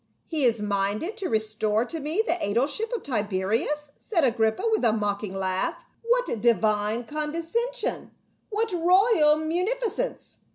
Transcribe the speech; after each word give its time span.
"He 0.25 0.45
is 0.45 0.63
minded 0.63 1.15
to 1.17 1.29
restore 1.29 1.85
to 1.85 1.99
me 1.99 2.23
the 2.25 2.33
aedileship 2.33 2.91
of 2.91 3.03
Tiberias?" 3.03 3.91
said 3.95 4.23
Agrippa 4.23 4.63
with 4.71 4.83
a 4.83 4.91
mocking 4.91 5.35
laugh. 5.35 5.85
"What 6.01 6.25
divine 6.41 7.03
condescension! 7.03 8.09
What 8.49 8.71
royal 8.71 9.35
munificence 9.35 10.39